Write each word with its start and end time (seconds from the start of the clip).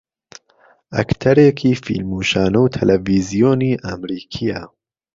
ئەکتەرێکی 0.95 1.79
فیلم 1.83 2.09
و 2.13 2.19
شانۆ 2.29 2.61
و 2.63 2.71
تەلەڤیزیۆنی 2.75 3.79
ئەمریکییە 3.85 4.61